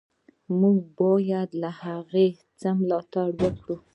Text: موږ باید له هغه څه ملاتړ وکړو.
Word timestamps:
موږ 0.59 0.77
باید 0.99 1.49
له 1.61 1.69
هغه 1.81 2.25
څه 2.59 2.69
ملاتړ 2.79 3.29
وکړو. 3.41 3.75